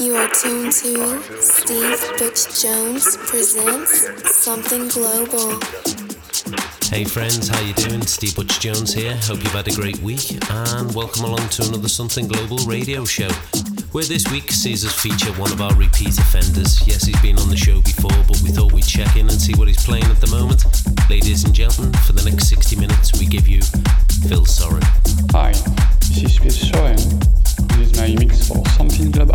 [0.00, 5.60] You are tuned to Steve Butch Jones presents Something Global.
[6.88, 8.00] Hey friends, how you doing?
[8.06, 9.14] Steve Butch Jones here.
[9.24, 13.28] Hope you've had a great week and welcome along to another Something Global radio show.
[13.92, 16.80] Where this week sees us feature one of our repeat offenders.
[16.88, 19.52] Yes, he's been on the show before, but we thought we'd check in and see
[19.52, 20.64] what he's playing at the moment.
[21.10, 23.60] Ladies and gentlemen, for the next 60 minutes, we give you
[24.28, 24.80] Phil Soren.
[25.32, 25.52] Hi,
[26.08, 27.20] this is Phil Soren.
[27.96, 29.34] My mix for Something Global.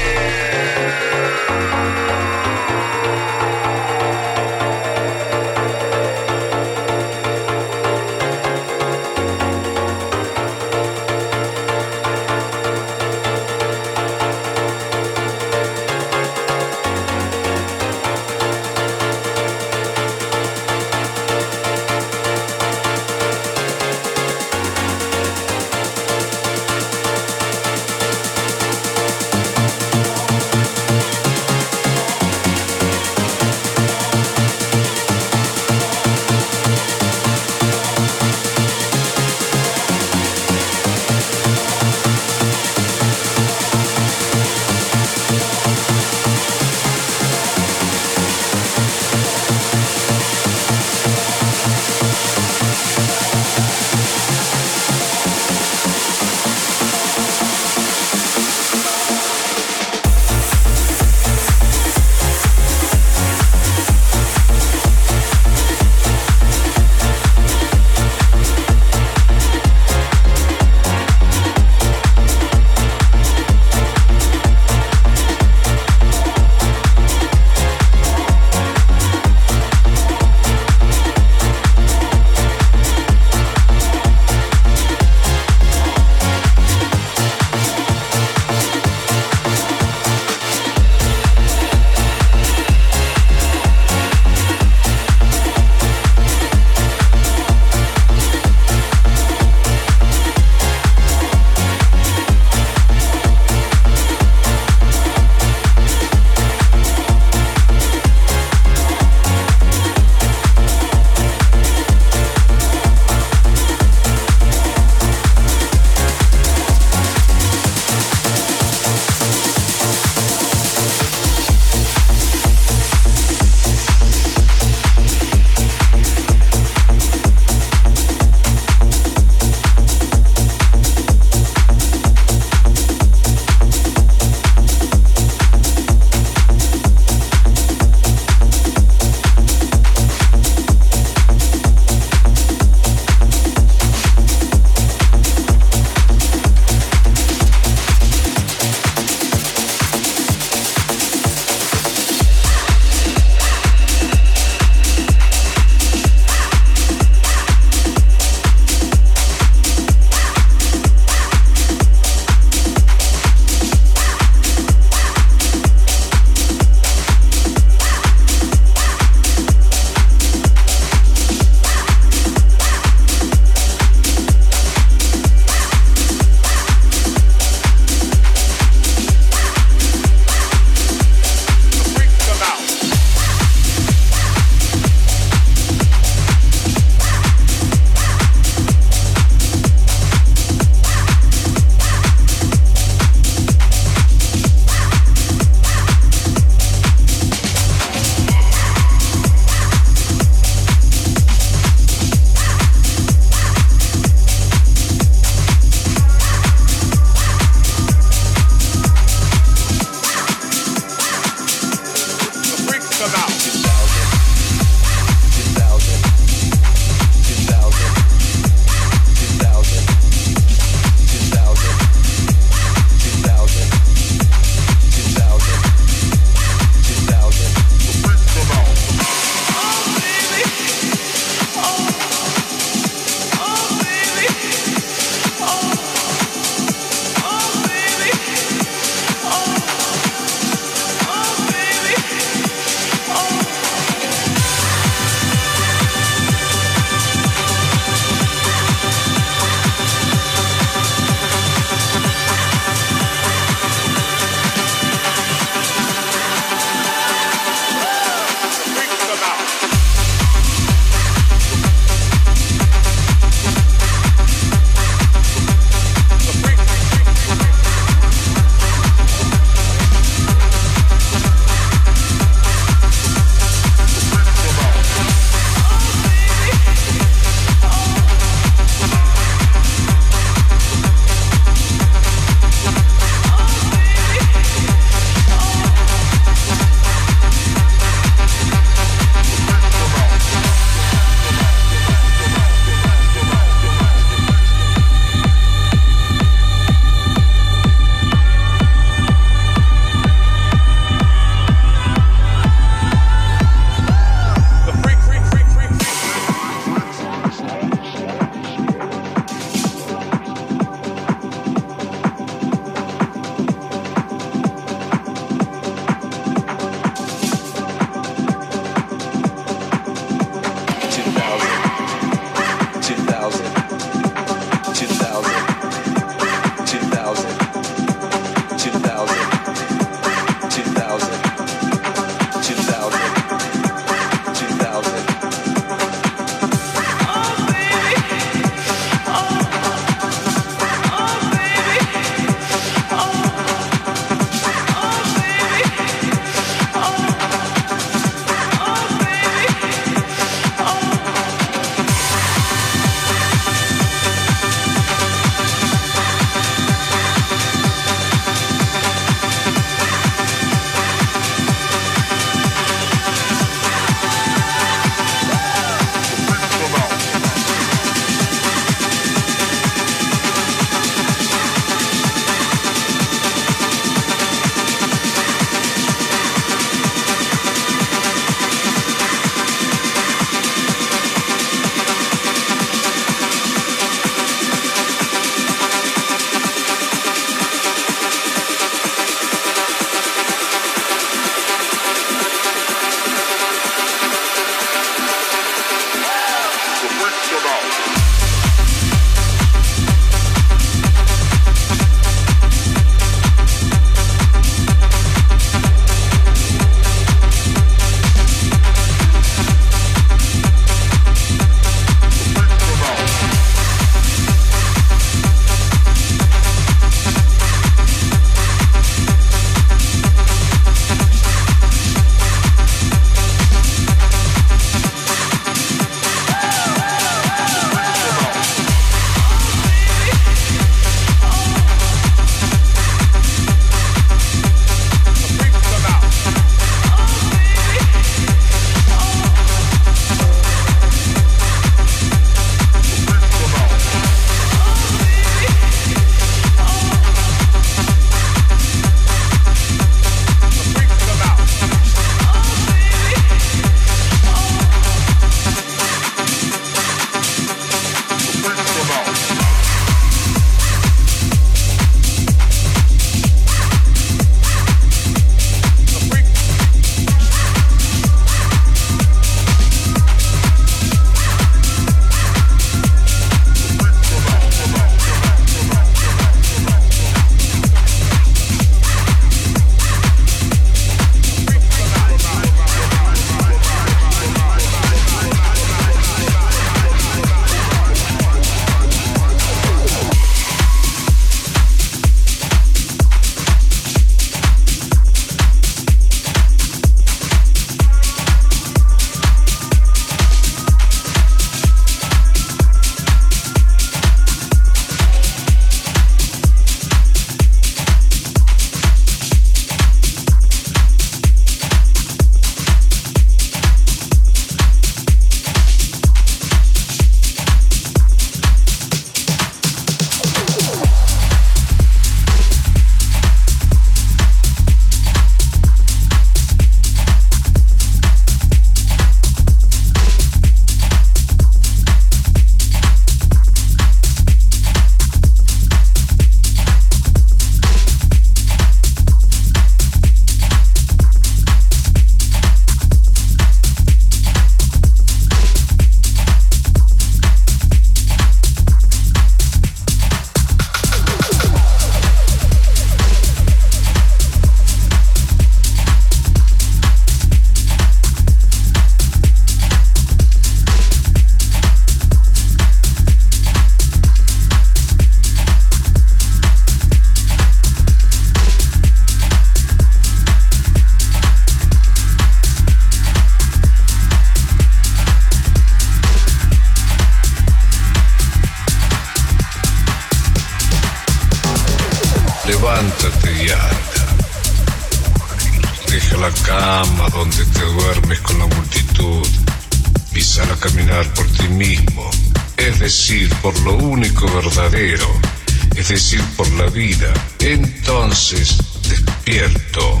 [597.46, 598.56] Entonces,
[598.88, 600.00] despierto,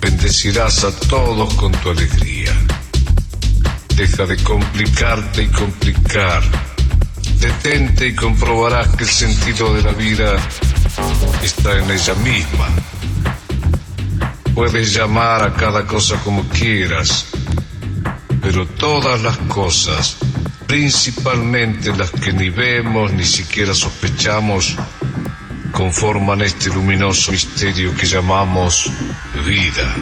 [0.00, 2.52] bendecirás a todos con tu alegría.
[3.94, 6.42] Deja de complicarte y complicar.
[7.38, 10.36] Detente y comprobarás que el sentido de la vida
[11.44, 12.70] está en ella misma.
[14.52, 17.26] Puedes llamar a cada cosa como quieras,
[18.42, 20.16] pero todas las cosas,
[20.66, 24.76] principalmente las que ni vemos ni siquiera sospechamos,
[25.76, 28.90] conforman este luminoso misterio que llamamos
[29.44, 29.94] vida.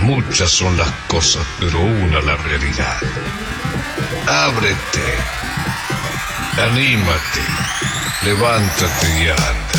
[0.00, 2.96] Muchas son las cosas, pero una la realidad.
[4.26, 5.04] Ábrete,
[6.56, 7.42] anímate,
[8.24, 9.75] levántate y anda.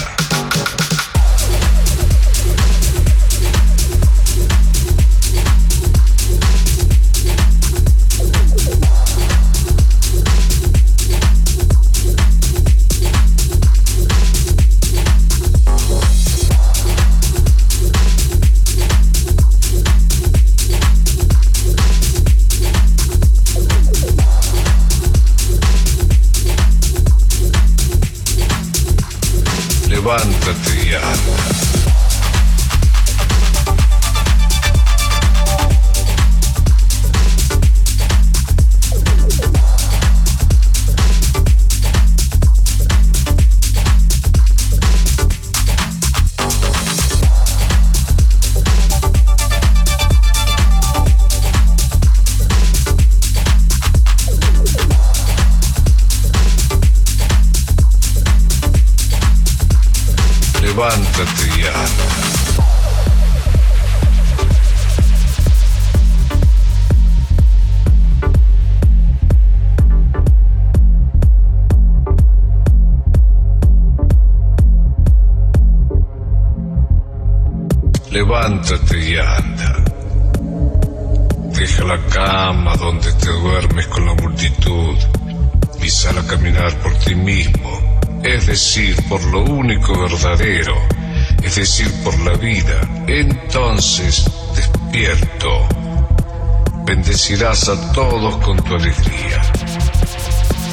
[30.27, 31.56] Levántate y
[78.17, 79.75] Levántate y anda.
[81.53, 84.97] Deja la cama donde te duermes con la multitud
[85.83, 90.75] y sal a caminar por ti mismo es decir, por lo único verdadero,
[91.43, 95.67] es decir, por la vida, entonces despierto,
[96.85, 99.41] bendecirás a todos con tu alegría.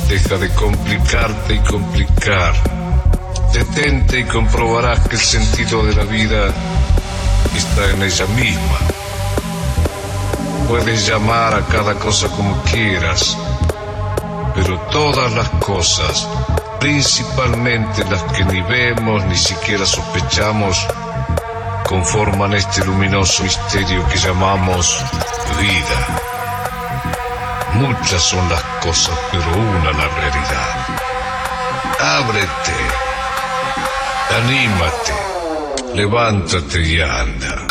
[0.08, 2.54] Deja de complicarte y complicar.
[3.52, 6.52] Detente y comprobarás que el sentido de la vida
[7.54, 8.78] está en ella misma.
[10.68, 13.36] Puedes llamar a cada cosa como quieras,
[14.54, 16.28] pero todas las cosas
[16.84, 20.86] principalmente las que ni vemos ni siquiera sospechamos,
[21.88, 25.02] conforman este luminoso misterio que llamamos
[25.58, 26.20] vida.
[27.72, 30.86] Muchas son las cosas, pero una la realidad.
[32.00, 32.76] Ábrete,
[34.36, 35.14] anímate,
[35.94, 37.63] levántate y anda.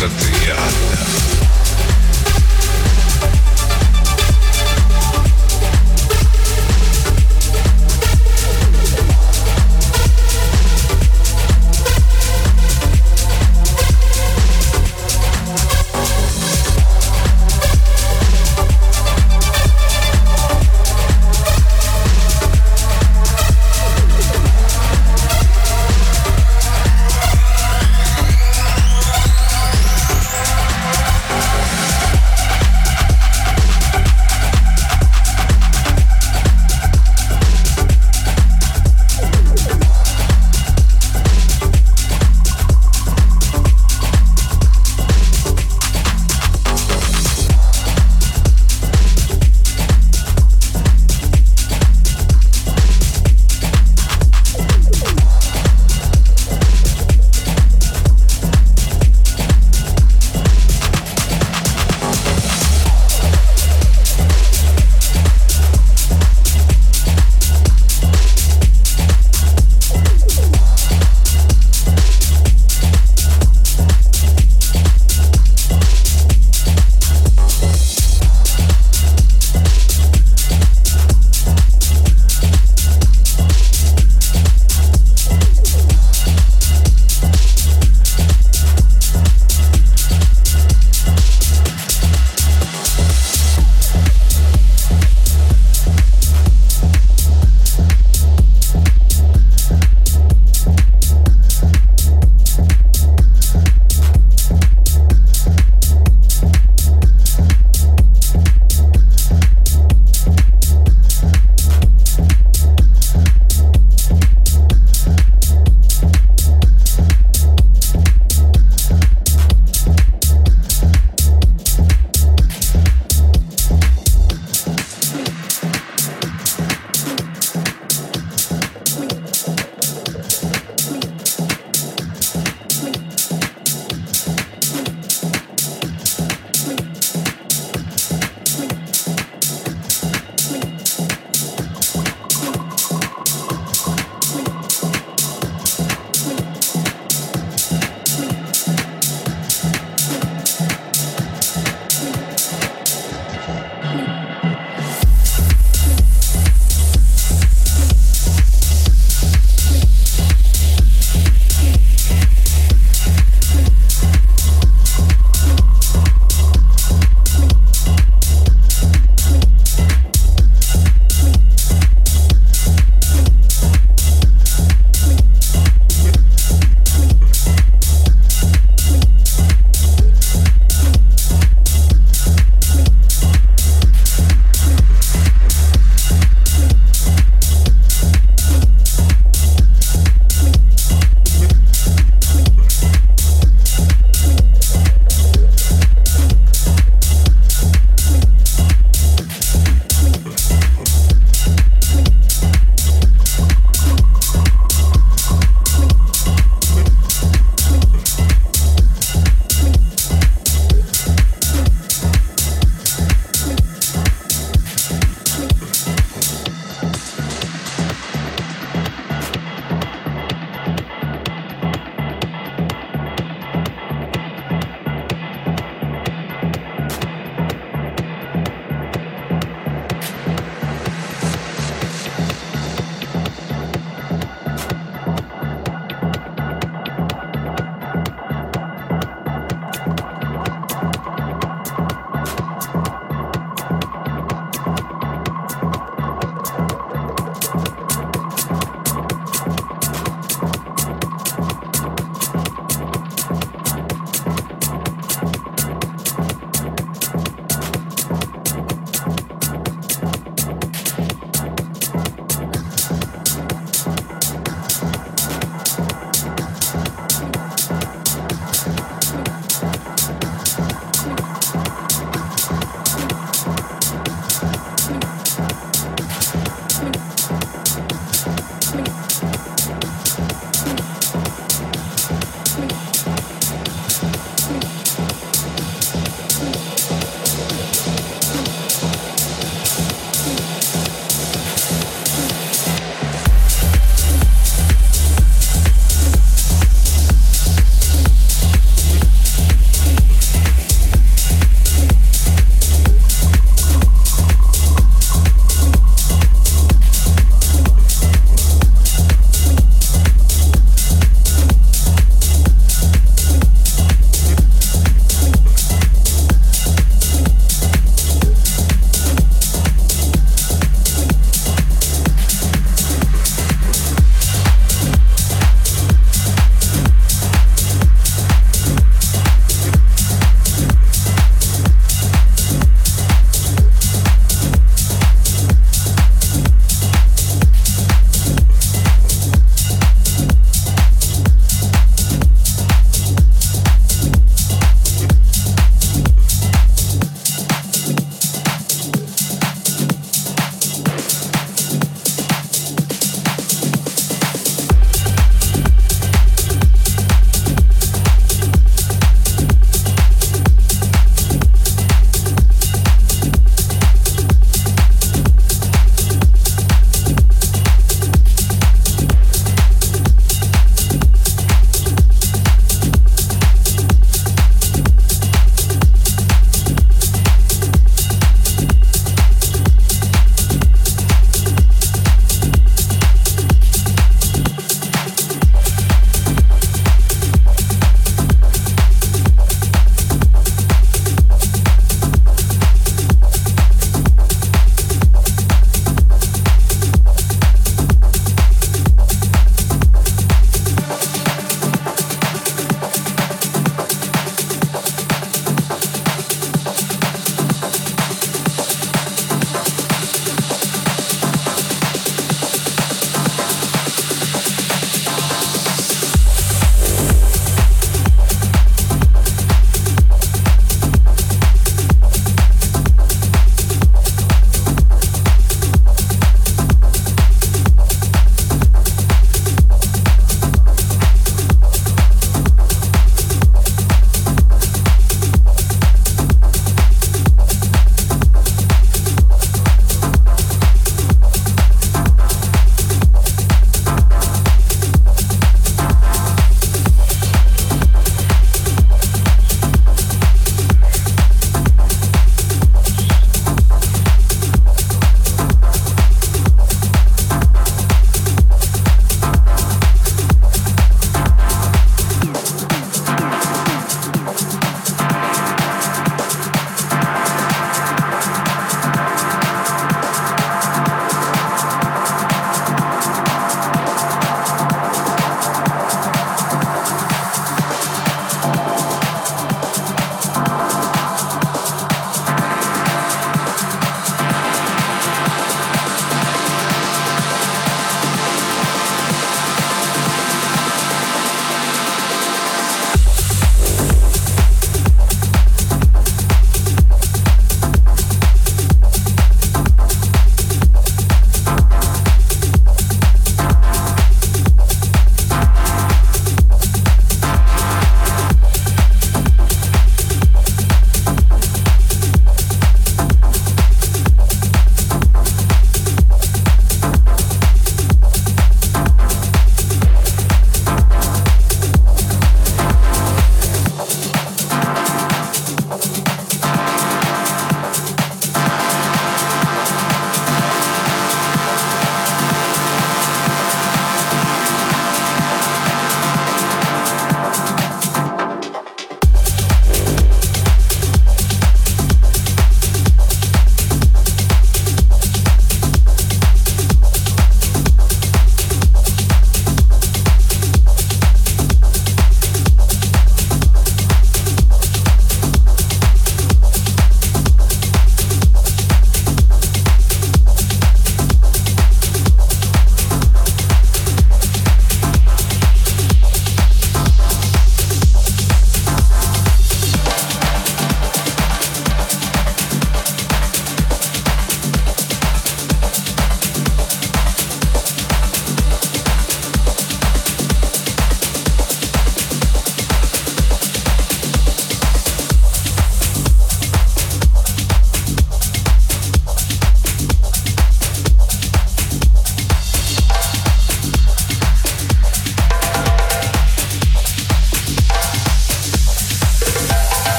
[0.00, 0.37] Levántate y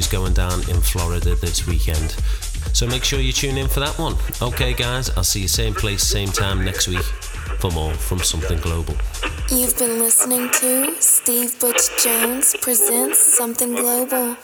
[0.00, 2.16] is going down in Florida this weekend.
[2.72, 4.16] So make sure you tune in for that one.
[4.40, 7.04] Okay, guys, I'll see you same place, same time next week
[7.60, 8.94] for more from Something Global.
[9.50, 14.36] You've been listening to Steve Butch Jones presents Something Global.